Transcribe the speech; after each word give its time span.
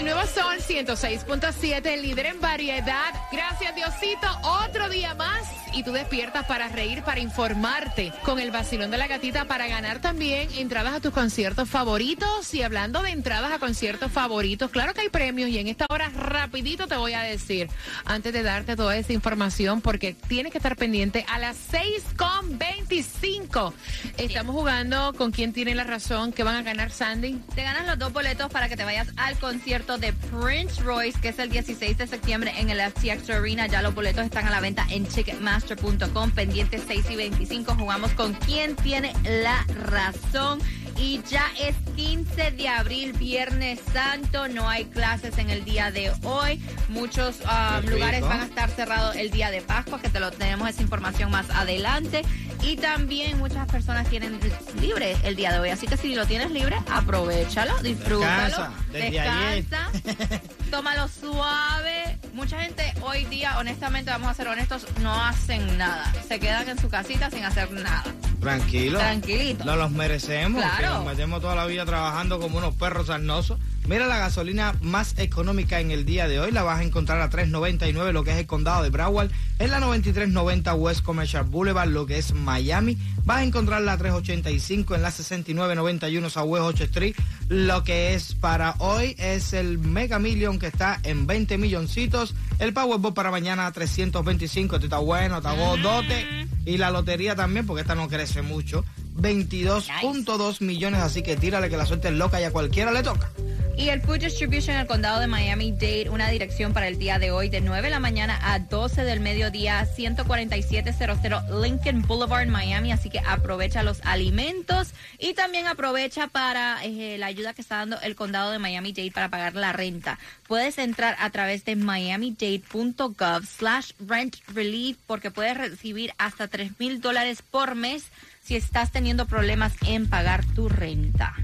El 0.00 0.06
nuevo 0.06 0.26
Sol 0.26 0.56
106.7, 0.66 1.84
el 1.84 2.00
líder 2.00 2.24
en 2.24 2.40
variedad. 2.40 3.12
Gracias, 3.30 3.74
Diosito. 3.74 4.26
Otro 4.64 4.88
día 4.88 5.14
más. 5.14 5.46
Y 5.74 5.82
tú 5.84 5.92
despiertas 5.92 6.46
para 6.46 6.68
reír, 6.68 7.02
para 7.02 7.20
informarte 7.20 8.10
con 8.24 8.38
el 8.40 8.50
vacilón 8.50 8.90
de 8.90 8.96
la 8.96 9.06
gatita, 9.06 9.44
para 9.44 9.68
ganar 9.68 10.00
también 10.00 10.48
entradas 10.56 10.94
a 10.94 11.00
tus 11.00 11.12
conciertos 11.12 11.68
favoritos. 11.68 12.54
Y 12.54 12.62
hablando 12.62 13.02
de 13.02 13.10
entradas 13.10 13.52
a 13.52 13.58
conciertos 13.58 14.10
favoritos, 14.10 14.70
claro 14.70 14.94
que 14.94 15.02
hay 15.02 15.10
premios. 15.10 15.50
Y 15.50 15.58
en 15.58 15.68
esta 15.68 15.84
hora, 15.90 16.08
rapidito 16.08 16.86
te 16.86 16.96
voy 16.96 17.12
a 17.12 17.20
decir, 17.20 17.68
antes 18.06 18.32
de 18.32 18.42
darte 18.42 18.76
toda 18.76 18.96
esa 18.96 19.12
información, 19.12 19.82
porque 19.82 20.14
tienes 20.14 20.50
que 20.50 20.56
estar 20.58 20.76
pendiente 20.76 21.26
a 21.28 21.38
las 21.38 21.58
6.25. 21.70 23.74
Estamos 24.16 24.56
jugando 24.56 25.12
con 25.12 25.30
quién 25.30 25.52
tiene 25.52 25.74
la 25.74 25.84
razón, 25.84 26.32
que 26.32 26.42
van 26.42 26.56
a 26.56 26.62
ganar 26.62 26.90
Sandy. 26.90 27.34
Te 27.54 27.62
ganas 27.62 27.86
los 27.86 27.98
dos 27.98 28.14
boletos 28.14 28.50
para 28.50 28.70
que 28.70 28.76
te 28.76 28.84
vayas 28.84 29.08
al 29.16 29.38
concierto 29.38 29.89
de 29.98 30.12
Prince 30.12 30.80
Royce, 30.82 31.18
que 31.20 31.30
es 31.30 31.38
el 31.38 31.50
16 31.50 31.98
de 31.98 32.06
septiembre 32.06 32.52
en 32.56 32.70
el 32.70 32.80
FTX 32.80 33.30
Arena. 33.30 33.66
Ya 33.66 33.82
los 33.82 33.94
boletos 33.94 34.24
están 34.24 34.46
a 34.46 34.50
la 34.50 34.60
venta 34.60 34.86
en 34.90 35.04
Ticketmaster.com. 35.04 36.30
Pendientes 36.30 36.82
6 36.86 37.10
y 37.10 37.16
25. 37.16 37.74
Jugamos 37.74 38.12
con 38.12 38.34
quién 38.34 38.76
tiene 38.76 39.12
la 39.24 39.64
razón. 39.88 40.60
Y 40.96 41.22
ya 41.28 41.44
es 41.58 41.74
15 41.96 42.50
de 42.52 42.68
abril, 42.68 43.12
Viernes 43.14 43.80
Santo. 43.92 44.48
No 44.48 44.68
hay 44.68 44.84
clases 44.84 45.38
en 45.38 45.50
el 45.50 45.64
día 45.64 45.90
de 45.90 46.12
hoy. 46.24 46.62
Muchos 46.88 47.40
um, 47.40 47.84
Qué 47.84 47.90
lugares 47.90 48.20
van 48.20 48.40
a 48.40 48.44
estar 48.44 48.70
cerrados 48.70 49.16
el 49.16 49.30
día 49.30 49.50
de 49.50 49.62
Pascua, 49.62 50.00
que 50.00 50.08
te 50.08 50.20
lo 50.20 50.30
tenemos 50.30 50.68
esa 50.68 50.82
información 50.82 51.30
más 51.30 51.48
adelante. 51.50 52.22
Y 52.62 52.76
también 52.76 53.38
muchas 53.38 53.66
personas 53.66 54.08
tienen 54.08 54.38
libre 54.80 55.16
el 55.24 55.36
día 55.36 55.52
de 55.52 55.60
hoy. 55.60 55.70
Así 55.70 55.86
que 55.86 55.96
si 55.96 56.14
lo 56.14 56.26
tienes 56.26 56.50
libre, 56.50 56.76
aprovechalo, 56.90 57.76
disfrútalo. 57.82 58.68
Descansa. 58.92 59.90
Descansa. 59.92 60.40
Tómalo 60.70 61.08
suave. 61.08 62.18
Mucha 62.32 62.60
gente 62.60 62.82
hoy 63.02 63.24
día, 63.26 63.58
honestamente, 63.58 64.10
vamos 64.10 64.28
a 64.28 64.34
ser 64.34 64.48
honestos, 64.48 64.86
no 65.00 65.12
hacen 65.12 65.78
nada. 65.78 66.12
Se 66.28 66.38
quedan 66.38 66.68
en 66.68 66.78
su 66.78 66.88
casita 66.88 67.30
sin 67.30 67.44
hacer 67.44 67.70
nada. 67.72 68.04
Tranquilo. 68.40 68.98
Tranquilito. 68.98 69.64
No 69.64 69.76
los 69.76 69.90
merecemos. 69.90 70.62
Claro. 70.62 70.78
Que 70.78 70.86
nos 70.86 71.06
metemos 71.06 71.40
toda 71.40 71.54
la 71.54 71.66
vida 71.66 71.84
trabajando 71.84 72.40
como 72.40 72.58
unos 72.58 72.74
perros 72.74 73.06
sarnosos. 73.06 73.58
Mira 73.86 74.06
la 74.06 74.18
gasolina 74.18 74.74
más 74.82 75.18
económica 75.18 75.80
en 75.80 75.90
el 75.90 76.04
día 76.04 76.28
de 76.28 76.38
hoy. 76.38 76.52
La 76.52 76.62
vas 76.62 76.80
a 76.80 76.84
encontrar 76.84 77.20
a 77.20 77.28
3.99, 77.28 78.12
lo 78.12 78.22
que 78.22 78.30
es 78.30 78.36
el 78.36 78.46
condado 78.46 78.82
de 78.82 78.90
Broward. 78.90 79.30
En 79.58 79.70
la 79.70 79.80
9390 79.80 80.74
West 80.74 81.02
Commercial 81.02 81.44
Boulevard, 81.44 81.88
lo 81.88 82.06
que 82.06 82.18
es 82.18 82.32
Miami. 82.32 82.96
Vas 83.24 83.38
a 83.38 83.42
encontrarla 83.42 83.94
a 83.94 83.98
3.85 83.98 84.94
en 84.94 85.02
la 85.02 85.10
6991 85.10 86.30
Southwest 86.30 86.64
8 86.64 86.84
Street. 86.84 87.16
Lo 87.50 87.82
que 87.82 88.14
es 88.14 88.36
para 88.36 88.76
hoy 88.78 89.16
es 89.18 89.54
el 89.54 89.78
Mega 89.78 90.20
Million 90.20 90.60
que 90.60 90.68
está 90.68 91.00
en 91.02 91.26
20 91.26 91.58
milloncitos. 91.58 92.32
El 92.60 92.72
Powerball 92.72 93.12
para 93.12 93.32
mañana 93.32 93.66
a 93.66 93.72
325. 93.72 94.76
Este 94.76 94.86
está 94.86 94.98
bueno, 94.98 95.38
está 95.38 95.56
dote. 95.56 96.46
Y 96.64 96.78
la 96.78 96.92
lotería 96.92 97.34
también, 97.34 97.66
porque 97.66 97.80
esta 97.80 97.96
no 97.96 98.08
crece 98.08 98.42
mucho. 98.42 98.84
22.2 99.16 100.60
millones, 100.60 101.00
así 101.00 101.24
que 101.24 101.36
tírale 101.36 101.68
que 101.68 101.76
la 101.76 101.86
suerte 101.86 102.06
es 102.06 102.14
loca 102.14 102.40
y 102.40 102.44
a 102.44 102.52
cualquiera 102.52 102.92
le 102.92 103.02
toca. 103.02 103.32
Y 103.80 103.88
el 103.88 104.02
Food 104.02 104.18
Distribution 104.18 104.74
en 104.74 104.82
el 104.82 104.86
condado 104.86 105.20
de 105.20 105.26
Miami-Dade, 105.26 106.10
una 106.10 106.28
dirección 106.28 106.74
para 106.74 106.86
el 106.86 106.98
día 106.98 107.18
de 107.18 107.30
hoy 107.30 107.48
de 107.48 107.62
9 107.62 107.84
de 107.84 107.90
la 107.90 107.98
mañana 107.98 108.38
a 108.42 108.58
12 108.58 109.04
del 109.04 109.20
mediodía, 109.20 109.86
14700 109.86 111.62
Lincoln 111.62 112.02
Boulevard, 112.02 112.46
Miami. 112.46 112.92
Así 112.92 113.08
que 113.08 113.20
aprovecha 113.20 113.82
los 113.82 114.02
alimentos 114.02 114.90
y 115.18 115.32
también 115.32 115.66
aprovecha 115.66 116.26
para 116.26 116.84
eh, 116.84 117.16
la 117.16 117.24
ayuda 117.24 117.54
que 117.54 117.62
está 117.62 117.76
dando 117.76 117.98
el 118.02 118.16
condado 118.16 118.50
de 118.50 118.58
Miami-Dade 118.58 119.12
para 119.12 119.30
pagar 119.30 119.54
la 119.54 119.72
renta. 119.72 120.18
Puedes 120.46 120.76
entrar 120.76 121.16
a 121.18 121.30
través 121.30 121.64
de 121.64 121.74
miamidade.gov 121.74 123.46
slash 123.46 123.92
rent 124.06 124.36
relief 124.48 124.98
porque 125.06 125.30
puedes 125.30 125.56
recibir 125.56 126.12
hasta 126.18 126.48
3 126.48 126.78
mil 126.78 127.00
dólares 127.00 127.40
por 127.50 127.76
mes 127.76 128.04
si 128.44 128.56
estás 128.56 128.92
teniendo 128.92 129.26
problemas 129.26 129.72
en 129.86 130.06
pagar 130.06 130.44
tu 130.44 130.68
renta. 130.68 131.34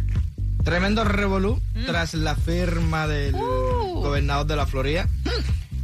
Tremendo 0.67 1.05
revolú 1.05 1.63
tras 1.87 2.15
la 2.15 2.35
firma 2.35 3.07
del 3.07 3.37
Uh. 3.37 4.01
gobernador 4.01 4.47
de 4.49 4.57
la 4.57 4.67
Florida. 4.67 5.09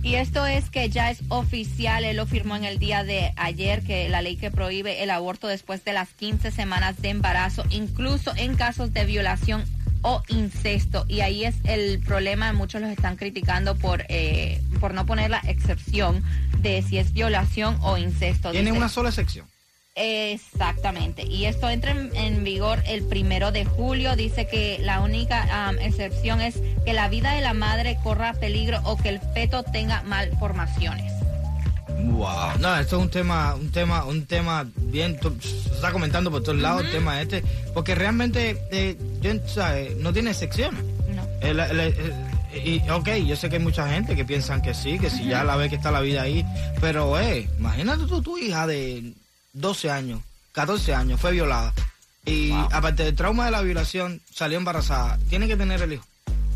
Y 0.03 0.17
esto 0.17 0.45
es 0.45 0.71
que 0.71 0.89
ya 0.91 1.13
es 1.13 1.21
oficial, 1.29 2.05
él 2.05 2.17
lo 2.17 2.27
firmó 2.27 2.57
en 2.57 2.65
el 2.65 2.81
día 2.81 3.05
de 3.05 3.33
ayer, 3.37 3.85
que 3.85 4.09
la 4.09 4.23
ley 4.23 4.35
que 4.35 4.51
prohíbe 4.51 5.05
el 5.05 5.11
aborto 5.11 5.47
después 5.47 5.85
de 5.85 5.93
las 5.93 6.09
15 6.15 6.51
semanas 6.51 7.01
de 7.01 7.11
embarazo, 7.11 7.63
incluso 7.71 8.33
en 8.35 8.57
casos 8.57 8.93
de 8.93 9.05
violación 9.05 9.63
o 10.01 10.21
incesto. 10.27 11.05
Y 11.07 11.21
ahí 11.21 11.45
es 11.45 11.55
el 11.63 12.01
problema, 12.01 12.53
muchos 12.53 12.81
los 12.81 12.91
están 12.91 13.15
criticando 13.15 13.77
por, 13.77 14.05
eh, 14.09 14.61
por 14.81 14.95
no 14.95 15.07
poner 15.07 15.31
la 15.31 15.43
excepción 15.47 16.25
de 16.59 16.83
si 16.83 16.99
es 16.99 17.13
violación 17.13 17.79
o 17.83 17.99
incesto. 17.99 18.51
Tiene 18.51 18.73
una 18.73 18.89
sola 18.89 19.13
sección. 19.13 19.47
Exactamente. 19.95 21.25
Y 21.27 21.45
esto 21.47 21.69
entra 21.69 21.91
en, 21.93 22.15
en 22.17 22.45
vigor 22.45 22.83
el 22.87 23.05
primero 23.05 23.53
de 23.53 23.65
julio. 23.65 24.17
Dice 24.17 24.47
que 24.47 24.79
la 24.81 25.01
única 25.01 25.71
excepción 25.81 26.41
es 26.41 26.57
que 26.85 26.93
la 26.93 27.09
vida 27.09 27.33
de 27.35 27.43
la 27.43 27.55
madre 27.55 27.99
corra 28.03 28.33
peligro 28.35 28.81
o 28.85 28.97
que 28.97 29.11
el 29.11 29.21
feto 29.35 29.63
tenga 29.63 30.03
malformaciones. 30.03 31.13
Wow. 32.05 32.59
No, 32.59 32.77
esto 32.79 32.97
es 32.97 33.03
un 33.03 33.11
tema, 33.11 33.55
un 33.55 33.71
tema, 33.71 34.05
un 34.05 34.27
tema 34.27 34.67
bien, 34.77 35.19
se 35.41 35.75
está 35.75 35.93
comentando 35.93 36.31
por 36.31 36.43
todos 36.43 36.59
lados 36.59 36.85
el 36.85 36.91
tema 36.91 37.21
este, 37.21 37.45
porque 37.75 37.95
realmente, 37.95 38.57
eh, 38.73 38.97
yo, 39.21 39.33
¿sabes? 39.47 39.97
no 39.99 40.13
tiene 40.13 40.33
secciones. 40.35 40.83
No. 41.15 41.23
El- 41.41 41.61
el- 41.61 41.81
el- 41.81 42.15
y, 42.65 42.83
ok, 42.91 43.09
yo 43.27 43.37
sé 43.37 43.49
que 43.49 43.57
hay 43.57 43.63
mucha 43.63 43.89
gente 43.89 44.17
que 44.17 44.25
piensan 44.25 44.63
que 44.63 44.75
sí, 44.75 44.99
que 44.99 45.11
si 45.11 45.27
ya 45.27 45.45
la 45.45 45.57
ve 45.57 45.69
que 45.71 45.77
está 45.77 45.91
la 45.91 46.01
vida 46.01 46.23
ahí, 46.23 46.45
pero, 46.81 47.19
eh, 47.21 47.49
imagínate 47.59 48.05
tú, 48.07 48.21
tu 48.21 48.37
hija 48.37 48.67
de 48.67 49.13
12 49.53 49.91
años, 49.91 50.21
14 50.53 50.95
años, 50.95 51.21
fue 51.21 51.33
violada. 51.33 51.73
Y 52.25 52.53
aparte 52.71 53.05
del 53.05 53.17
trauma 53.17 53.47
de 53.47 53.51
la 53.51 53.63
violación, 53.63 54.21
salió 54.33 54.57
embarazada, 54.57 55.19
tiene 55.29 55.49
que 55.49 55.57
tener 55.57 55.83
el 55.83 55.95
hijo. 55.95 56.05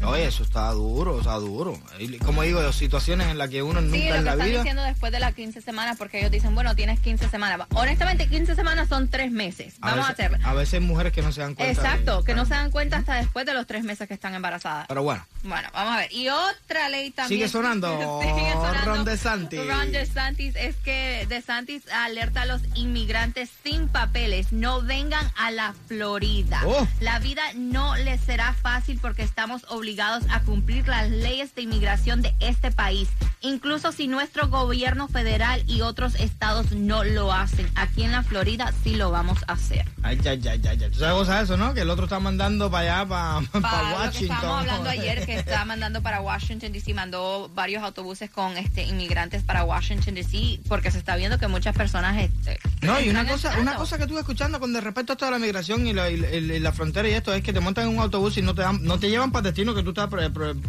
Oye, 0.04 0.26
eso 0.26 0.42
está 0.42 0.70
duro, 0.70 1.18
está 1.18 1.34
duro. 1.34 1.78
Y 1.98 2.18
Como 2.18 2.42
digo, 2.42 2.72
situaciones 2.72 3.28
en 3.28 3.38
las 3.38 3.48
que 3.48 3.62
uno 3.62 3.80
Sí, 3.80 3.86
nunca 3.86 3.96
lo 3.98 4.02
que 4.12 4.18
en 4.18 4.24
la 4.24 4.30
están 4.32 4.46
vida... 4.46 4.58
diciendo 4.58 4.82
después 4.82 5.10
de 5.10 5.20
las 5.20 5.34
15 5.34 5.60
semanas, 5.62 5.96
porque 5.98 6.18
ellos 6.18 6.30
dicen, 6.30 6.54
bueno, 6.54 6.74
tienes 6.76 7.00
15 7.00 7.28
semanas. 7.28 7.66
Honestamente, 7.74 8.28
15 8.28 8.54
semanas 8.54 8.88
son 8.88 9.08
tres 9.08 9.32
meses. 9.32 9.74
Vamos 9.80 10.06
a, 10.06 10.10
veces, 10.10 10.26
hacerlo. 10.26 10.46
A 10.46 10.54
veces 10.54 10.74
hay 10.74 10.80
mujeres 10.80 11.12
que 11.12 11.22
no 11.22 11.32
se 11.32 11.40
dan 11.40 11.54
cuenta. 11.54 11.80
de- 11.82 11.88
Exacto, 11.88 12.24
que 12.24 12.34
no 12.34 12.44
se 12.44 12.54
dan 12.54 12.70
cuenta 12.70 12.98
hasta 12.98 13.14
después 13.14 13.46
de 13.46 13.54
los 13.54 13.66
tres 13.66 13.84
meses 13.84 14.06
que 14.06 14.14
están 14.14 14.34
embarazadas. 14.34 14.86
Pero 14.86 15.02
bueno, 15.02 15.24
Bueno, 15.42 15.68
vamos 15.72 15.94
a 15.94 15.98
ver. 15.98 16.12
Y 16.12 16.28
otra 16.28 16.88
ley 16.88 17.10
también. 17.10 17.38
Sigue 17.40 17.48
sonando. 17.48 17.88
Sigue 18.22 18.52
sonando. 18.52 18.84
Ron 18.84 19.04
DeSantis. 19.04 19.66
Ron 19.66 19.92
DeSantis 19.92 20.54
es 20.56 20.76
que 20.76 21.24
DeSantis 21.28 21.82
alerta 21.90 22.42
a 22.42 22.46
los 22.46 22.60
inmigrantes 22.74 23.48
sin 23.64 23.88
papeles. 23.88 24.52
No 24.52 24.82
vengan 24.82 25.30
a 25.36 25.50
la 25.50 25.74
Florida. 25.88 26.60
Oh. 26.66 26.86
La 27.00 27.18
vida 27.18 27.42
no 27.54 27.96
les 27.96 28.20
será 28.20 28.52
fácil 28.52 28.98
porque 29.00 29.22
estamos 29.22 29.62
obligados 29.68 29.85
a 30.30 30.40
cumplir 30.40 30.88
las 30.88 31.08
leyes 31.10 31.54
de 31.54 31.62
inmigración 31.62 32.20
de 32.22 32.34
este 32.40 32.70
país. 32.72 33.08
Incluso 33.40 33.92
si 33.92 34.08
nuestro 34.08 34.48
gobierno 34.48 35.06
federal 35.06 35.62
y 35.68 35.82
otros 35.82 36.16
estados 36.16 36.72
no 36.72 37.04
lo 37.04 37.32
hacen. 37.32 37.70
Aquí 37.76 38.02
en 38.02 38.10
la 38.12 38.22
Florida 38.24 38.72
sí 38.82 38.96
lo 38.96 39.10
vamos 39.12 39.38
a 39.46 39.52
hacer. 39.52 39.84
ay, 40.02 40.18
ay, 40.24 40.40
ay, 40.48 40.60
ay, 40.68 40.78
ay. 40.82 40.90
¿Tú 40.90 40.98
sabes 40.98 41.14
cosa 41.14 41.36
de 41.38 41.44
eso, 41.44 41.56
no? 41.56 41.72
Que 41.72 41.82
el 41.82 41.90
otro 41.90 42.04
está 42.06 42.18
mandando 42.18 42.70
para 42.70 43.00
allá, 43.02 43.08
para, 43.08 43.60
Para 43.62 43.90
lo 43.90 43.96
que 43.96 44.02
Washington. 44.06 44.36
estábamos 44.36 44.60
hablando 44.60 44.90
ayer, 44.90 45.24
que 45.26 45.34
está 45.38 45.64
mandando 45.64 46.02
para 46.02 46.20
Washington 46.20 46.72
DC, 46.72 46.92
mandó 46.94 47.48
varios 47.54 47.82
autobuses 47.84 48.28
con 48.30 48.56
este 48.56 48.82
inmigrantes 48.84 49.42
para 49.44 49.62
Washington 49.64 50.14
DC, 50.14 50.60
porque 50.68 50.90
se 50.90 50.98
está 50.98 51.14
viendo 51.16 51.38
que 51.38 51.46
muchas 51.46 51.76
personas 51.76 52.16
este, 52.18 52.58
No, 52.82 53.00
y 53.00 53.08
una 53.10 53.24
cosa, 53.26 53.56
una 53.60 53.76
cosa 53.76 53.96
que 53.98 54.02
estuve 54.04 54.20
escuchando 54.20 54.58
con 54.58 54.74
respecto 54.74 55.12
a 55.12 55.14
esto 55.14 55.24
de 55.26 55.30
la 55.30 55.38
migración 55.38 55.86
y 55.86 55.92
la, 55.92 56.10
y 56.10 56.16
la- 56.16 56.30
y 56.32 56.58
la 56.58 56.72
frontera 56.72 57.08
y 57.08 57.12
esto 57.12 57.32
es 57.32 57.42
que 57.42 57.52
te 57.52 57.60
montan 57.60 57.84
en 57.88 57.90
un 57.96 58.00
autobús 58.00 58.36
y 58.38 58.42
no 58.42 58.54
te 58.54 58.62
dan, 58.62 58.82
no 58.82 58.98
te 58.98 59.08
llevan 59.08 59.30
para 59.30 59.42
destino 59.42 59.74
que 59.76 59.82
tú 59.82 59.90
estás 59.90 60.08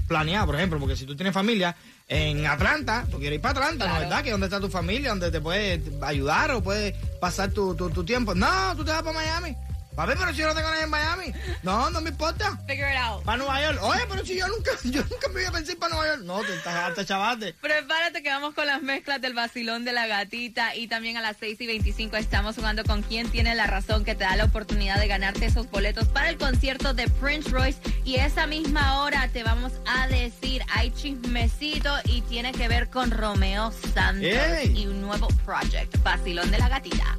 planeado, 0.07 0.45
por 0.45 0.55
ejemplo, 0.55 0.79
porque 0.79 0.95
si 0.95 1.05
tú 1.05 1.15
tienes 1.15 1.33
familia 1.33 1.75
en 2.07 2.45
Atlanta, 2.45 3.05
tú 3.09 3.17
quieres 3.19 3.37
ir 3.37 3.41
para 3.41 3.59
Atlanta, 3.59 3.85
¿no 3.85 3.91
Claro. 3.91 4.03
es 4.03 4.09
verdad? 4.09 4.23
Que 4.23 4.31
donde 4.31 4.47
está 4.47 4.59
tu 4.59 4.69
familia, 4.69 5.09
donde 5.09 5.31
te 5.31 5.41
puede 5.41 5.81
ayudar 6.01 6.51
o 6.51 6.61
puede 6.63 6.93
pasar 7.19 7.51
tu, 7.51 7.75
tu, 7.75 7.89
tu 7.89 8.03
tiempo. 8.03 8.35
No, 8.35 8.75
tú 8.75 8.83
te 8.85 8.91
vas 8.91 9.01
para 9.03 9.13
Miami. 9.13 9.55
Papi, 9.97 10.13
pero 10.15 10.31
si 10.31 10.37
yo 10.37 10.47
no 10.47 10.53
tengo 10.53 10.69
nada 10.69 10.83
en 10.83 10.91
Miami. 10.91 11.33
No, 11.63 11.89
no 11.89 12.01
me 12.01 12.11
importa. 12.11 12.55
Figure 12.67 12.93
it 12.93 12.99
out. 12.99 13.23
Para 13.23 13.39
Nueva 13.39 13.59
York. 13.63 13.79
Oye, 13.81 14.01
pero 14.07 14.23
si 14.23 14.37
yo 14.37 14.47
nunca, 14.47 14.69
yo 14.83 15.01
nunca 15.01 15.27
me 15.29 15.41
iba 15.41 15.49
a 15.49 15.53
pensar 15.53 15.75
para 15.77 15.95
Nueva 15.95 16.13
York. 16.13 16.23
No, 16.23 16.39
te 16.41 16.53
estás 16.53 16.75
harta, 16.75 17.03
chavate. 17.03 17.53
Prepárate 17.53 18.21
que 18.21 18.29
vamos 18.29 18.53
con 18.53 18.67
las 18.67 18.83
mezclas 18.83 19.19
del 19.21 19.33
vacilón 19.33 19.85
de 19.85 19.93
la 19.93 20.05
gatita 20.05 20.75
y 20.75 20.87
también 20.87 21.17
a 21.17 21.21
las 21.21 21.37
6 21.39 21.59
y 21.61 21.65
25 21.65 22.15
estamos 22.15 22.55
jugando 22.55 22.83
con 22.83 23.01
quien 23.01 23.31
tiene 23.31 23.55
la 23.55 23.65
razón 23.65 24.05
que 24.05 24.13
te 24.13 24.23
da 24.23 24.35
la 24.35 24.45
oportunidad 24.45 24.99
de 24.99 25.07
ganarte 25.07 25.47
esos 25.47 25.67
boletos 25.71 26.07
para 26.09 26.29
el 26.29 26.37
concierto 26.37 26.93
de 26.93 27.07
Prince 27.07 27.49
Royce 27.49 27.79
y 28.05 28.17
esa 28.17 28.45
misma 28.45 29.01
hora 29.01 29.27
te 29.29 29.41
vamos 29.41 29.71
a 29.87 30.07
decir 30.09 30.61
hay 30.75 30.91
chismecito 30.91 31.91
y 32.05 32.21
tiene 32.21 32.51
que 32.51 32.67
ver 32.67 32.91
con 32.91 33.09
Romeo 33.09 33.71
Santos 33.95 34.29
y 34.75 34.85
un 34.85 35.01
nuevo 35.01 35.27
project, 35.43 35.97
vacilón 36.03 36.51
de 36.51 36.59
la 36.59 36.69
gatita. 36.69 37.17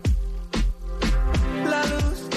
La 1.68 1.84
luz 1.86 2.27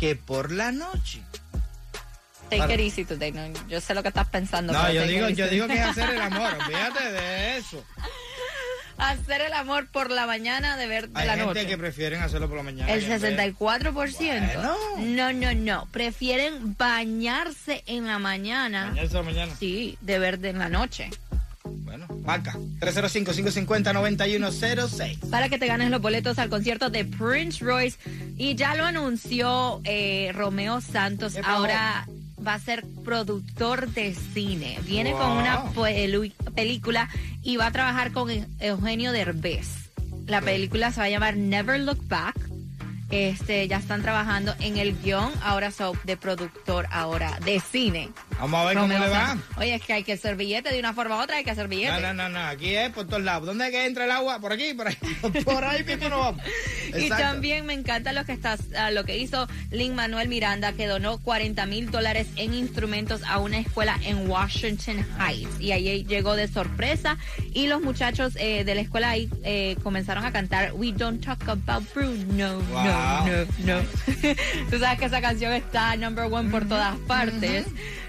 que 0.00 0.16
por 0.16 0.52
la 0.52 0.72
noche. 0.72 1.22
Take 2.50 2.56
Claro. 2.58 2.74
it 2.74 2.80
easy 2.80 3.04
today. 3.04 3.32
No, 3.32 3.42
yo 3.68 3.80
sé 3.80 3.92
lo 3.94 4.02
que 4.02 4.08
estás 4.08 4.28
pensando. 4.28 4.72
No, 4.72 4.92
yo 4.92 5.02
digo, 5.06 5.28
yo 5.30 5.48
digo 5.48 5.66
que 5.66 5.74
es 5.74 5.80
hacer 5.80 6.10
el 6.10 6.20
amor, 6.20 6.56
fíjate 6.66 7.10
de 7.12 7.56
eso. 7.58 7.84
Hacer 8.98 9.42
el 9.42 9.52
amor 9.52 9.88
por 9.88 10.10
la 10.10 10.26
mañana, 10.26 10.76
de 10.78 10.86
ver 10.86 11.08
de 11.10 11.20
Hay 11.20 11.26
la 11.26 11.32
gente 11.34 11.46
noche. 11.54 11.66
que 11.66 11.76
prefieren 11.76 12.22
hacerlo 12.22 12.48
por 12.48 12.56
la 12.56 12.62
mañana. 12.62 12.90
El 12.92 13.00
que 13.04 13.12
en 13.12 13.20
vez- 13.20 13.54
64%. 13.54 13.54
Bueno. 14.54 14.76
No, 14.98 15.32
no, 15.34 15.52
no. 15.54 15.86
Prefieren 15.92 16.76
bañarse 16.78 17.82
en 17.86 18.06
la 18.06 18.18
mañana. 18.18 18.86
Bañarse 18.90 19.08
por 19.12 19.24
la 19.26 19.30
mañana. 19.32 19.52
Sí, 19.58 19.98
de 20.00 20.18
verde 20.18 20.48
en 20.48 20.58
la 20.60 20.68
noche. 20.70 21.10
Bueno, 21.64 22.06
marca 22.26 22.56
305-550-9106. 22.80 25.30
Para 25.30 25.48
que 25.48 25.58
te 25.58 25.66
ganes 25.66 25.90
los 25.90 26.00
boletos 26.00 26.38
al 26.38 26.48
concierto 26.50 26.90
de 26.90 27.04
Prince 27.04 27.64
Royce. 27.64 27.98
Y 28.36 28.54
ya 28.54 28.74
lo 28.74 28.84
anunció 28.84 29.80
eh, 29.84 30.30
Romeo 30.34 30.80
Santos. 30.80 31.36
Ahora 31.44 32.06
va 32.46 32.54
a 32.54 32.58
ser 32.60 32.84
productor 33.04 33.88
de 33.90 34.14
cine. 34.34 34.78
Viene 34.84 35.12
con 35.12 35.30
una 35.30 35.64
pelu- 35.72 36.32
película 36.54 37.08
y 37.42 37.56
va 37.56 37.66
a 37.66 37.70
trabajar 37.72 38.12
con 38.12 38.30
E- 38.30 38.46
Eugenio 38.60 39.12
Derbez. 39.12 39.68
La 40.26 40.40
película 40.40 40.92
se 40.92 41.00
va 41.00 41.06
a 41.06 41.10
llamar 41.10 41.36
Never 41.36 41.80
Look 41.80 42.06
Back. 42.08 42.36
Este, 43.08 43.68
ya 43.68 43.76
están 43.76 44.02
trabajando 44.02 44.52
en 44.58 44.78
el 44.78 45.00
guion, 45.00 45.30
ahora 45.40 45.70
son 45.70 45.96
de 46.02 46.16
productor, 46.16 46.88
ahora 46.90 47.38
de 47.44 47.60
cine. 47.60 48.08
Vamos 48.38 48.60
a 48.60 48.64
ver 48.66 48.76
Romeo 48.76 48.98
cómo 48.98 49.06
le 49.06 49.10
va. 49.10 49.38
Oye, 49.56 49.74
es 49.74 49.82
que 49.82 49.92
hay 49.94 50.04
que 50.04 50.12
hacer 50.12 50.36
billete 50.36 50.70
de 50.70 50.78
una 50.78 50.92
forma 50.92 51.16
u 51.16 51.22
otra, 51.22 51.36
hay 51.36 51.44
que 51.44 51.50
hacer 51.50 51.68
billete. 51.68 52.00
No, 52.00 52.12
no, 52.12 52.14
no, 52.14 52.28
no, 52.28 52.46
aquí 52.46 52.74
es 52.74 52.90
por 52.90 53.06
todos 53.06 53.22
lados. 53.22 53.46
¿Dónde 53.46 53.66
es 53.66 53.70
que 53.70 53.86
entra 53.86 54.04
el 54.04 54.10
agua? 54.10 54.40
Por 54.40 54.52
aquí, 54.52 54.74
por 54.74 54.88
ahí. 54.88 54.96
Por 55.44 55.64
ahí 55.64 55.84
mismo 55.84 56.08
nos 56.08 56.18
vamos. 56.18 56.42
Y 56.88 57.02
Exacto. 57.02 57.24
también 57.24 57.66
me 57.66 57.72
encanta 57.72 58.12
lo 58.12 58.24
que 58.24 58.32
estás, 58.32 58.60
ah, 58.76 58.90
lo 58.90 59.04
que 59.04 59.16
hizo 59.18 59.48
Lin 59.70 59.94
Manuel 59.94 60.28
Miranda, 60.28 60.72
que 60.72 60.86
donó 60.86 61.18
40 61.18 61.66
mil 61.66 61.90
dólares 61.90 62.26
en 62.36 62.54
instrumentos 62.54 63.22
a 63.26 63.38
una 63.38 63.58
escuela 63.58 63.98
en 64.02 64.28
Washington 64.28 65.06
Heights. 65.18 65.60
Y 65.60 65.72
ahí 65.72 66.04
llegó 66.04 66.36
de 66.36 66.48
sorpresa. 66.48 67.16
Y 67.52 67.68
los 67.68 67.80
muchachos 67.80 68.34
eh, 68.36 68.64
de 68.64 68.74
la 68.74 68.80
escuela 68.82 69.10
ahí 69.10 69.30
eh, 69.44 69.76
comenzaron 69.82 70.24
a 70.24 70.32
cantar 70.32 70.72
We 70.74 70.92
Don't 70.92 71.24
Talk 71.24 71.48
About 71.48 71.84
Bruno. 71.94 72.60
Wow. 72.60 72.84
No, 72.84 73.26
no, 73.26 73.46
no. 73.64 73.80
Tú 74.70 74.78
sabes 74.78 74.98
que 74.98 75.04
esa 75.06 75.20
canción 75.20 75.52
está 75.52 75.96
number 75.96 76.24
one 76.30 76.50
por 76.50 76.66
todas 76.66 76.96
partes. 77.06 77.66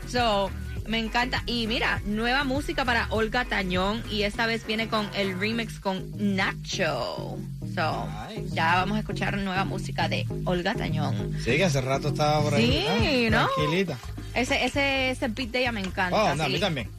So. 0.10 0.52
Me 0.88 1.00
encanta. 1.00 1.44
Y 1.46 1.68
mira, 1.68 2.02
nueva 2.06 2.46
música 2.46 2.86
para 2.86 3.08
Olga 3.10 3.44
Tañón. 3.44 4.02
Y 4.10 4.24
esta 4.24 4.46
vez 4.46 4.66
viene 4.66 4.88
con 4.88 5.10
el 5.16 5.38
remix 5.38 5.80
con 5.82 6.10
Nacho. 6.38 7.38
So, 7.76 8.08
Nice. 8.30 8.56
ya 8.56 8.76
vamos 8.76 8.96
a 8.96 9.00
escuchar 9.02 9.38
nueva 9.38 9.66
música 9.66 10.08
de 10.08 10.26
Olga 10.46 10.74
Tañón. 10.76 11.38
Sí, 11.44 11.58
que 11.58 11.66
hace 11.66 11.82
rato 11.82 12.08
estaba 12.08 12.42
por 12.42 12.56
ahí. 12.56 12.88
Sí, 13.02 13.30
¿no? 13.30 13.50
Tranquilita. 13.56 13.98
Ese, 14.34 14.64
ese, 14.64 15.10
ese 15.12 15.28
beat 15.28 15.50
de 15.50 15.60
ella 15.60 15.72
me 15.74 15.82
encanta. 15.82 16.16
Oh, 16.16 16.36
no, 16.36 16.44
a 16.44 16.46
sí. 16.46 16.54
mí 16.54 16.60
también. 16.60 16.90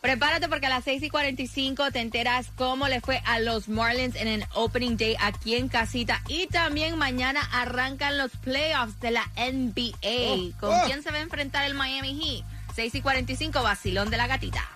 Prepárate 0.00 0.48
porque 0.48 0.66
a 0.66 0.70
las 0.70 0.84
6 0.84 1.02
y 1.02 1.08
45 1.08 1.90
te 1.90 2.00
enteras 2.00 2.48
cómo 2.56 2.88
le 2.88 3.00
fue 3.00 3.22
a 3.24 3.40
los 3.40 3.68
Marlins 3.68 4.16
en 4.16 4.28
el 4.28 4.44
Opening 4.54 4.96
Day 4.96 5.16
aquí 5.20 5.54
en 5.54 5.68
casita. 5.68 6.22
Y 6.28 6.46
también 6.46 6.96
mañana 6.96 7.40
arrancan 7.52 8.18
los 8.18 8.30
playoffs 8.32 9.00
de 9.00 9.10
la 9.10 9.24
NBA. 9.36 9.94
Oh, 10.02 10.50
¿Con 10.60 10.74
oh. 10.74 10.82
quién 10.86 11.02
se 11.02 11.10
va 11.10 11.18
a 11.18 11.22
enfrentar 11.22 11.64
el 11.64 11.74
Miami 11.74 12.18
Heat? 12.18 12.53
6 12.74 12.92
y 12.96 13.02
45, 13.02 13.62
vacilón 13.62 14.10
de 14.10 14.16
la 14.16 14.26
gatita. 14.26 14.68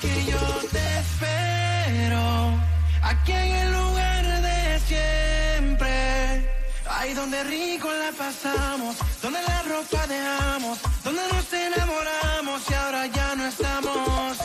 que 0.00 0.24
yo 0.24 0.38
te 0.72 0.98
espero 0.98 2.58
aquí 3.02 3.30
en 3.30 3.54
el 3.54 3.72
lugar 3.72 4.42
de 4.42 4.80
siempre. 4.80 6.50
Ahí 6.90 7.14
donde 7.14 7.44
rico 7.44 7.88
la 7.88 8.10
pasamos, 8.10 8.96
donde 9.22 9.38
la 9.42 9.62
ropa 9.62 10.06
dejamos, 10.08 10.78
donde 11.04 11.22
nos 11.32 11.52
enamoramos 11.52 12.62
y 12.68 12.74
ahora 12.74 13.06
ya 13.06 13.36
no 13.36 13.46
estamos. 13.46 14.38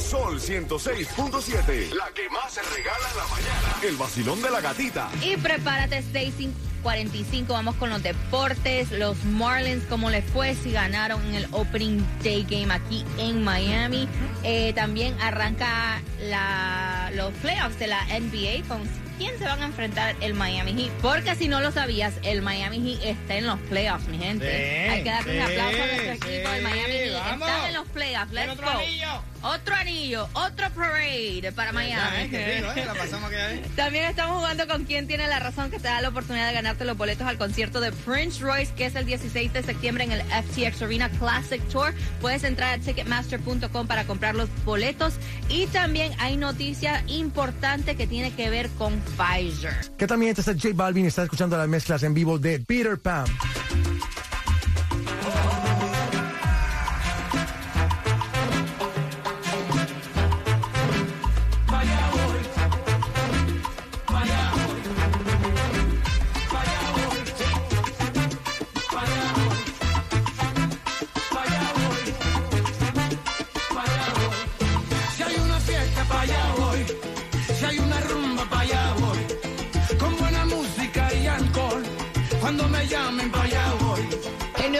Sol 0.00 0.38
106.7. 0.38 1.94
La 1.94 2.10
que 2.14 2.28
más 2.28 2.52
se 2.52 2.62
regala 2.62 3.08
en 3.10 3.16
la 3.16 3.26
mañana. 3.28 3.80
El 3.82 3.96
vacilón 3.96 4.42
de 4.42 4.50
la 4.50 4.60
gatita. 4.60 5.08
Y 5.22 5.36
prepárate, 5.36 6.04
6 6.12 6.34
y 6.38 6.50
45. 6.82 7.52
Vamos 7.52 7.74
con 7.76 7.90
los 7.90 8.02
deportes. 8.02 8.92
Los 8.92 9.24
Marlins, 9.24 9.84
¿cómo 9.88 10.10
les 10.10 10.24
fue? 10.24 10.54
Si 10.54 10.70
ganaron 10.70 11.24
en 11.26 11.34
el 11.34 11.48
Opening 11.50 12.04
Day 12.22 12.46
Game 12.48 12.72
aquí 12.72 13.04
en 13.18 13.42
Miami. 13.42 14.06
Eh, 14.44 14.72
también 14.74 15.18
arranca 15.20 16.02
la, 16.20 17.10
los 17.14 17.32
playoffs 17.34 17.78
de 17.78 17.86
la 17.86 18.04
NBA 18.04 18.68
con 18.68 18.82
quién 19.18 19.38
se 19.38 19.44
van 19.44 19.60
a 19.62 19.64
enfrentar 19.64 20.14
el 20.20 20.34
Miami 20.34 20.74
Heat. 20.74 20.92
Porque 21.02 21.34
si 21.34 21.48
no 21.48 21.60
lo 21.60 21.72
sabías, 21.72 22.14
el 22.22 22.42
Miami 22.42 22.80
Heat 22.80 23.02
está 23.02 23.36
en 23.36 23.46
los 23.46 23.58
playoffs, 23.60 24.06
mi 24.08 24.18
gente. 24.18 24.46
Sí, 24.46 24.90
Hay 24.90 25.02
que 25.02 25.10
darle 25.10 25.36
un 25.36 25.42
aplauso 25.42 25.82
a 25.82 25.86
nuestro 25.86 26.12
equipo 26.12 26.26
sí, 26.26 26.52
del 26.54 26.62
Miami. 26.62 26.95
Vamos. 27.30 27.48
Están 27.48 27.66
en 27.66 27.74
los 27.74 27.88
playoffs. 27.88 28.30
¿Tiene 28.30 28.46
Let's 28.46 28.58
otro 28.58 28.72
go. 28.72 28.78
anillo? 28.78 29.22
Otro 29.42 29.74
anillo, 29.76 30.28
otro 30.32 30.70
parade 30.70 31.52
para 31.54 31.72
Miami. 31.72 32.16
Ya, 32.16 32.28
qué 32.30 32.56
rico, 32.56 32.72
¿eh? 32.74 33.62
También 33.76 34.06
estamos 34.06 34.38
jugando 34.38 34.66
con 34.66 34.84
quién 34.84 35.06
tiene 35.06 35.28
la 35.28 35.38
razón 35.38 35.70
que 35.70 35.78
te 35.78 35.86
da 35.88 36.00
la 36.00 36.08
oportunidad 36.08 36.48
de 36.48 36.54
ganarte 36.54 36.84
los 36.84 36.96
boletos 36.96 37.26
al 37.26 37.38
concierto 37.38 37.80
de 37.80 37.92
Prince 37.92 38.42
Royce, 38.42 38.74
que 38.74 38.86
es 38.86 38.96
el 38.96 39.06
16 39.06 39.52
de 39.52 39.62
septiembre 39.62 40.04
en 40.04 40.12
el 40.12 40.22
FTX 40.22 40.82
Arena 40.82 41.10
Classic 41.10 41.62
Tour. 41.68 41.94
Puedes 42.20 42.42
entrar 42.44 42.74
a 42.74 42.78
ticketmaster.com 42.82 43.86
para 43.86 44.04
comprar 44.04 44.34
los 44.34 44.48
boletos. 44.64 45.14
Y 45.48 45.66
también 45.66 46.12
hay 46.18 46.36
noticia 46.36 47.04
importante 47.06 47.94
que 47.94 48.06
tiene 48.06 48.32
que 48.32 48.50
ver 48.50 48.68
con 48.70 49.00
Pfizer. 49.16 49.76
¿Qué 49.96 50.06
también 50.06 50.34
está 50.36 50.52
J 50.52 50.70
Balvin 50.74 51.04
y 51.04 51.08
está 51.08 51.22
escuchando 51.22 51.56
las 51.56 51.68
mezclas 51.68 52.02
en 52.02 52.14
vivo 52.14 52.38
de 52.38 52.58
Peter 52.60 52.98
Pan. 52.98 53.26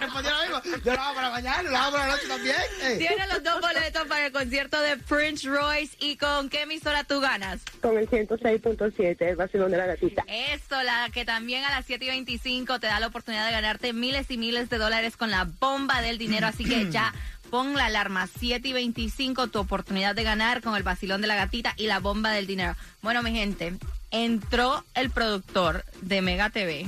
Respondió 0.00 0.30
lo 0.32 0.60
mismo. 0.60 0.82
Yo 0.84 0.94
lo 0.94 1.00
hago 1.00 1.14
por 1.14 1.22
la 1.22 1.30
mañana, 1.30 1.62
lo 1.62 1.76
hago 1.76 1.90
por 1.90 2.00
la 2.00 2.06
noche 2.08 2.28
también. 2.28 2.56
Eh. 2.82 2.96
Tiene 2.98 3.26
los 3.26 3.42
dos 3.42 3.60
boletos 3.60 4.06
para 4.06 4.26
el 4.26 4.32
concierto 4.32 4.80
de 4.80 4.96
Prince 4.96 5.48
Royce. 5.48 5.96
¿Y 6.00 6.16
con 6.16 6.48
qué 6.48 6.62
emisora 6.62 7.04
tú 7.04 7.20
ganas? 7.20 7.60
Con 7.80 7.98
el 7.98 8.08
106.7, 8.08 9.16
el 9.20 9.36
vacilón 9.36 9.70
de 9.70 9.76
la 9.76 9.86
gatita. 9.86 10.24
Eso, 10.28 10.82
la 10.82 11.08
que 11.12 11.24
también 11.24 11.64
a 11.64 11.70
las 11.70 11.86
7 11.86 12.04
y 12.04 12.08
25 12.08 12.80
te 12.80 12.86
da 12.86 13.00
la 13.00 13.08
oportunidad 13.08 13.46
de 13.46 13.52
ganarte 13.52 13.92
miles 13.92 14.30
y 14.30 14.38
miles 14.38 14.68
de 14.70 14.78
dólares 14.78 15.16
con 15.16 15.30
la 15.30 15.44
bomba 15.44 16.00
del 16.02 16.18
dinero. 16.18 16.46
Así 16.46 16.64
que 16.64 16.90
ya 16.90 17.12
pon 17.50 17.74
la 17.74 17.86
alarma 17.86 18.26
7 18.38 18.68
y 18.68 18.72
25, 18.72 19.48
tu 19.48 19.58
oportunidad 19.58 20.14
de 20.14 20.22
ganar 20.22 20.62
con 20.62 20.76
el 20.76 20.82
vacilón 20.82 21.20
de 21.20 21.26
la 21.26 21.36
gatita 21.36 21.74
y 21.76 21.86
la 21.86 21.98
bomba 21.98 22.32
del 22.32 22.46
dinero. 22.46 22.76
Bueno, 23.02 23.22
mi 23.22 23.32
gente, 23.32 23.74
entró 24.10 24.84
el 24.94 25.10
productor 25.10 25.84
de 26.02 26.22
Mega 26.22 26.50
TV 26.50 26.86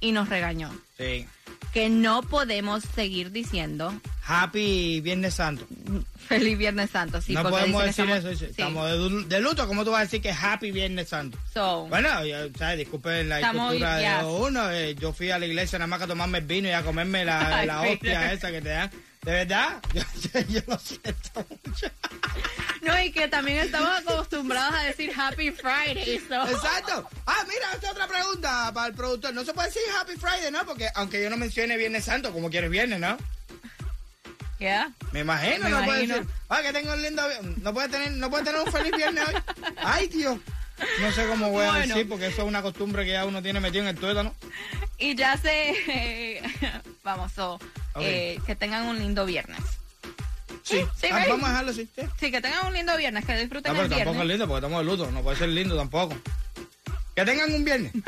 y 0.00 0.12
nos 0.12 0.28
regañó 0.28 0.70
Sí. 0.98 1.26
Que 1.72 1.88
no 1.88 2.22
podemos 2.22 2.82
seguir 2.94 3.30
diciendo 3.32 3.92
Happy 4.26 5.00
Viernes 5.00 5.34
Santo. 5.34 5.66
Feliz 6.28 6.56
Viernes 6.58 6.90
Santo. 6.90 7.20
Sí, 7.20 7.32
no 7.34 7.42
podemos 7.48 7.82
decir 7.84 8.04
eso. 8.10 8.28
estamos- 8.30 8.38
sí. 8.38 8.44
sí. 8.44 8.50
Estamos 8.50 9.28
de, 9.28 9.40
luto. 9.40 9.66
¿Cómo 9.66 9.84
tú 9.84 9.90
vas 9.90 10.00
a 10.00 10.04
decir 10.04 10.22
que 10.22 10.30
Happy 10.32 10.70
Viernes 10.70 11.08
Santo? 11.08 11.38
So, 11.52 11.86
Bueno, 11.88 12.24
ya, 12.24 12.46
¿sabes? 12.58 12.78
disculpen 12.78 13.28
la 13.28 13.40
cultura 13.52 13.96
de 13.96 14.24
uno. 14.24 14.70
eh, 14.70 14.94
yo 14.94 15.12
fui 15.12 15.30
a 15.30 15.38
la 15.38 15.46
iglesia 15.46 15.78
nada 15.78 15.86
más 15.88 15.98
que 15.98 16.04
a 16.04 16.08
tomarme 16.08 16.38
el 16.38 16.44
vino 16.46 16.68
y 16.68 16.72
a 16.72 16.82
comerme 16.82 17.24
la, 17.24 17.56
Ay, 17.58 17.66
la 17.66 17.82
hostia 17.82 18.32
esa 18.32 18.50
que 18.50 18.62
te 18.62 18.68
dan. 18.68 18.90
¿De 19.22 19.30
verdad? 19.30 19.80
Yo, 19.94 20.02
yo, 20.34 20.40
yo 20.48 20.60
lo 20.66 20.78
siento 20.80 21.46
mucho. 21.64 21.86
no, 22.86 23.00
y 23.02 23.10
que 23.12 23.28
también 23.28 23.58
estamos 23.58 23.90
acostumbrados 23.98 24.74
a 24.74 24.82
decir 24.84 25.12
Happy 25.16 25.50
Friday. 25.50 26.20
so- 26.28 26.46
Exacto. 26.48 27.08
Ah, 27.26 27.44
mira, 27.48 27.72
esta 27.74 27.90
otra 27.92 28.06
pregunta 28.06 28.70
para 28.74 28.88
el 28.88 28.94
productor. 28.94 29.32
No 29.34 29.44
se 29.44 29.54
puede 29.54 29.68
decir 29.68 29.82
Happy 29.98 30.12
Friday, 30.16 30.50
¿no? 30.50 30.64
Porque 30.66 30.88
aunque 30.94 31.22
yo 31.22 31.30
no 31.30 31.36
mencione 31.36 31.76
Viernes 31.76 32.04
Santo, 32.04 32.32
como 32.32 32.50
quieres 32.50 32.70
Viernes, 32.70 32.98
¿no? 33.00 33.16
Yeah. 34.58 34.92
Me 35.10 35.20
imagino, 35.20 35.64
Me 35.64 35.70
no 35.70 35.84
puede 35.84 36.06
decir. 36.06 36.26
Ah, 36.48 36.62
que 36.62 36.72
tenga 36.72 36.94
un 36.94 37.02
lindo 37.02 37.20
No 37.62 37.74
puede 37.74 37.88
tener, 37.88 38.12
no 38.12 38.30
puede 38.30 38.44
tener 38.44 38.60
un 38.60 38.70
feliz 38.70 38.92
viernes 38.96 39.24
hoy. 39.26 39.34
Ay, 39.78 40.06
tío. 40.08 40.38
No 41.00 41.12
sé 41.12 41.26
cómo 41.26 41.50
voy 41.50 41.64
a 41.64 41.70
Bueno. 41.70 41.86
decir, 41.94 42.08
porque 42.08 42.26
eso 42.28 42.42
es 42.42 42.48
una 42.48 42.62
costumbre 42.62 43.04
que 43.04 43.12
ya 43.12 43.24
uno 43.26 43.42
tiene 43.42 43.58
metido 43.60 43.82
en 43.82 43.88
el 43.88 43.96
tuétano. 43.96 44.34
Y 44.98 45.14
ya 45.16 45.36
se... 45.36 46.40
vamos, 47.04 47.32
so, 47.32 47.58
eh, 48.00 48.38
que 48.46 48.54
tengan 48.54 48.86
un 48.86 48.98
lindo 49.00 49.26
viernes. 49.26 49.60
Sí, 50.72 50.86
sí, 51.00 51.06
Ah, 51.12 51.24
vamos 51.28 51.44
a 51.44 51.48
dejarlo 51.50 51.70
así. 51.72 51.88
sí. 51.94 52.02
Sí, 52.18 52.30
que 52.30 52.40
tengan 52.40 52.66
un 52.66 52.74
lindo 52.74 52.96
viernes, 52.96 53.24
que 53.24 53.36
disfruten 53.36 53.72
No, 53.72 53.78
pero 53.78 53.94
el 53.94 53.98
tampoco 53.98 54.22
es 54.22 54.28
lindo, 54.28 54.46
porque 54.48 54.66
estamos 54.66 54.84
de 54.84 54.90
luto. 54.90 55.10
No 55.10 55.22
puede 55.22 55.36
ser 55.36 55.48
lindo 55.48 55.76
tampoco. 55.76 56.16
Que 57.14 57.24
tengan 57.24 57.52
un 57.52 57.64
viernes. 57.64 57.92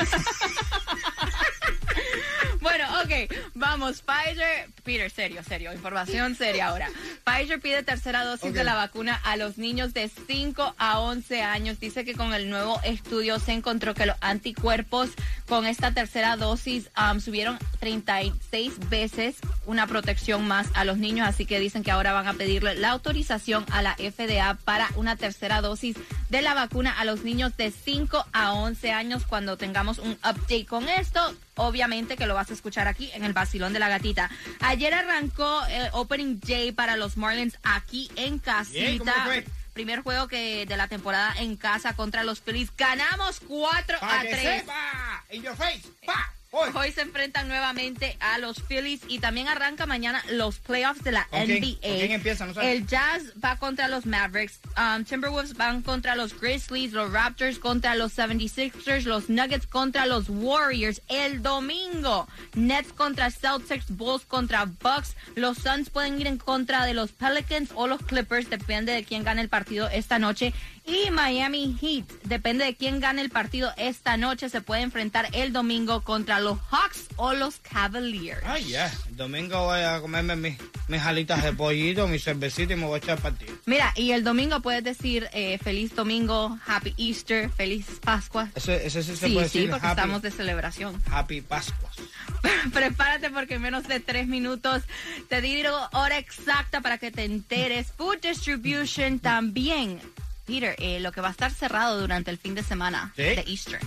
Bueno, 2.61 2.87
ok, 3.03 3.31
vamos. 3.55 4.01
Pfizer, 4.03 4.71
Peter, 4.85 5.11
serio, 5.11 5.43
serio, 5.47 5.73
información 5.75 6.35
seria 6.35 6.69
ahora. 6.69 6.89
Pfizer 7.23 7.61
pide 7.61 7.83
tercera 7.83 8.25
dosis 8.25 8.55
de 8.55 8.65
la 8.65 8.75
vacuna 8.75 9.21
a 9.23 9.37
los 9.37 9.59
niños 9.59 9.93
de 9.93 10.09
5 10.09 10.75
a 10.79 11.01
11 11.01 11.43
años. 11.43 11.79
Dice 11.79 12.07
que 12.07 12.15
con 12.15 12.33
el 12.33 12.49
nuevo 12.49 12.81
estudio 12.83 13.39
se 13.39 13.53
encontró 13.53 13.95
que 13.95 14.07
los 14.07 14.17
anticuerpos 14.23 15.11
con 15.47 15.67
esta 15.67 15.93
tercera 15.93 16.37
dosis 16.37 16.89
um, 16.97 17.21
subieron 17.21 17.59
36 17.81 18.73
veces 18.89 19.37
una 19.67 19.87
protección 19.87 20.47
más 20.47 20.69
a 20.75 20.85
los 20.85 20.99
niños. 20.99 21.29
Así 21.29 21.47
que 21.47 21.61
dicen 21.61 21.83
que 21.83 21.91
ahora 21.91 22.13
van 22.13 22.27
a 22.29 22.35
pedirle 22.35 22.75
la 22.75 22.91
autorización 22.91 23.65
a 23.71 23.83
la 23.83 23.95
FDA 23.95 24.55
para 24.65 24.89
una 24.97 25.17
tercera 25.17 25.61
dosis 25.61 25.97
de 26.29 26.43
la 26.43 26.55
vacuna 26.55 26.93
a 26.99 27.05
los 27.05 27.25
niños 27.25 27.57
de 27.57 27.71
5 27.71 28.27
a 28.33 28.53
11 28.53 28.93
años 28.93 29.25
cuando 29.27 29.57
tengamos 29.57 29.99
un 29.99 30.13
update 30.13 30.67
con 30.67 30.89
esto. 30.89 31.35
Obviamente 31.57 32.17
que 32.17 32.27
lo 32.27 32.35
vas 32.35 32.51
a 32.51 32.55
escuchar 32.55 32.89
aquí 32.89 33.11
en 33.15 33.25
el 33.25 33.33
Basilón 33.33 33.73
de 33.73 33.79
la 33.79 33.89
Gatita. 33.89 34.31
Ayer 34.61 34.93
arrancó 34.95 35.65
el 35.67 35.89
Opening 35.93 36.41
Day 36.41 36.73
para 36.73 36.97
los 36.97 37.17
Marlins 37.17 37.59
aquí 37.63 38.11
en 38.17 38.41
Bien, 38.71 38.99
¿cómo 38.99 39.13
casita. 39.13 39.45
Primer 39.75 40.03
juego 40.03 40.29
que 40.29 40.67
de 40.67 40.77
la 40.77 40.87
temporada 40.87 41.35
en 41.39 41.57
casa 41.57 41.95
contra 41.95 42.23
los 42.23 42.41
Phillies. 42.41 42.71
Ganamos 42.77 43.41
4 43.41 43.99
Para 43.99 44.21
a 44.21 44.23
que 44.23 44.29
3. 44.29 44.61
sepa. 44.61 45.25
In 45.33 45.43
your 45.43 45.57
face. 45.57 45.83
Pa. 46.07 46.33
Hoy. 46.57 46.71
Hoy 46.73 46.93
se 46.93 47.01
enfrentan 47.01 47.49
nuevamente 47.49 48.17
a 48.21 48.39
los 48.39 48.63
Phillies 48.63 49.01
y 49.09 49.19
también 49.19 49.49
arranca 49.49 49.87
mañana 49.87 50.23
los 50.31 50.61
playoffs 50.61 51.03
de 51.03 51.11
la. 51.11 51.27
NBA. 51.33 52.63
El 52.63 52.87
Jazz 52.87 53.33
va 53.45 53.57
contra 53.57 53.89
los 53.89 54.07
Mavericks, 54.07 54.61
um, 54.77 55.05
Timberwolves 55.05 55.55
van 55.57 55.83
contra 55.83 56.15
los 56.15 56.39
Grizzlies, 56.41 56.93
los 56.93 57.11
Raptors 57.11 57.59
contra 57.59 57.97
los 57.97 58.17
76ers, 58.17 59.03
los 59.03 59.29
Nuggets 59.29 59.67
contra 59.67 60.07
los 60.07 60.27
Warriors. 60.29 61.03
El 61.09 61.43
domingo, 61.43 62.29
Nets 62.55 62.93
contra 62.93 63.33
Celtics, 63.33 63.87
Bulls 63.89 64.25
contra 64.25 64.65
Bucks. 64.65 65.17
Los 65.35 65.59
Suns 65.59 65.91
pueden 65.91 66.21
ir 66.21 66.29
en 66.29 66.39
contra 66.39 66.87
de 66.87 66.95
los 66.95 67.11
Pelicans 67.11 67.71
o 67.75 67.89
los 67.89 68.01
Clippers, 68.03 68.49
depende 68.49 68.93
de 68.93 69.03
quién 69.03 69.25
gane 69.25 69.43
el 69.43 69.49
partido 69.49 69.89
esta 69.89 70.21
noche. 70.21 70.55
Y 70.87 71.11
Miami 71.11 71.79
Heat, 71.81 72.05
depende 72.25 72.67
de 72.67 72.75
quién 72.75 73.01
gane 73.01 73.23
el 73.23 73.31
partido 73.31 73.73
esta 73.79 74.19
noche, 74.19 74.51
se 74.51 74.61
puede 74.61 74.83
enfrentar 74.83 75.29
el 75.33 75.51
domingo 75.51 76.03
contra 76.03 76.41
los 76.41 76.44
Hawks 76.71 77.05
o 77.17 77.33
los 77.33 77.57
Cavaliers. 77.59 78.43
Ay, 78.45 78.69
ya. 78.69 78.93
El 79.09 79.17
domingo 79.17 79.65
voy 79.67 79.81
a 79.81 80.01
comerme 80.01 80.37
mis, 80.37 80.59
mis 80.89 81.01
alitas 81.03 81.43
de 81.43 81.53
pollito, 81.53 82.07
mi 82.07 82.19
cervecita 82.19 82.75
y 82.75 82.77
me 82.77 82.87
voy 82.87 82.97
a 82.97 82.99
echar 82.99 83.19
partido. 83.19 83.55
Mira, 83.67 83.93
y 83.97 84.13
el 84.13 84.23
domingo 84.25 84.61
puedes 84.61 84.85
decir 84.85 85.29
eh, 85.33 85.59
feliz 85.63 85.95
domingo, 85.95 86.59
happy 86.67 86.95
Easter, 86.99 87.51
feliz 87.51 87.87
Pascua. 88.03 88.49
Eso, 88.55 88.73
eso 88.73 89.03
sí 89.03 89.17
se 89.17 89.27
Sí, 89.29 89.33
puede 89.35 89.49
sí, 89.49 89.59
decir. 89.61 89.71
porque 89.71 89.87
happy, 89.87 90.01
estamos 90.01 90.23
de 90.23 90.31
celebración. 90.31 91.03
happy 91.11 91.41
Pascuas. 91.41 91.97
Prepárate 92.73 93.31
porque 93.31 93.55
en 93.55 93.63
menos 93.63 93.89
de 93.89 94.01
tres 94.01 94.27
minutos 94.27 94.83
te 95.29 95.41
digo 95.41 95.71
hora 95.93 96.19
exacta 96.19 96.81
para 96.81 96.99
que 96.99 97.11
te 97.11 97.25
enteres. 97.25 97.89
Food 97.97 98.19
Distribution 98.23 99.19
también. 99.19 100.01
Peter, 100.47 100.77
eh, 100.79 101.01
lo 101.01 101.11
que 101.11 101.23
va 101.23 101.29
a 101.29 101.31
estar 101.31 101.51
cerrado 101.51 101.99
durante 102.01 102.31
el 102.31 102.37
fin 102.37 102.55
de 102.55 102.63
semana 102.63 103.13
¿Sí? 103.17 103.23
de 103.23 103.45
Easter. 103.49 103.79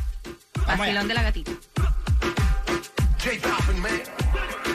Vacilón 0.66 1.08
de 1.08 1.14
la 1.14 1.22
gatita. 1.22 1.52
Para 3.28 4.67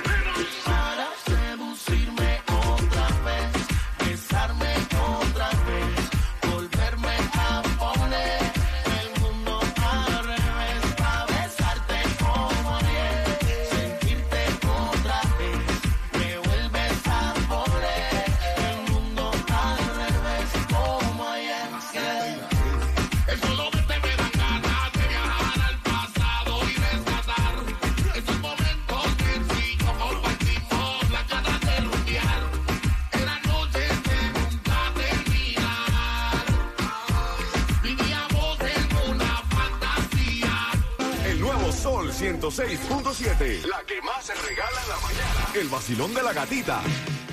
106.7. 42.52 43.64
La 43.64 43.82
que 43.86 44.02
más 44.02 44.26
se 44.26 44.34
regala 44.34 44.82
en 44.82 44.88
la 44.90 44.96
mañana. 44.96 45.48
El 45.54 45.68
vacilón 45.70 46.12
de 46.12 46.22
la 46.22 46.34
gatita. 46.34 46.82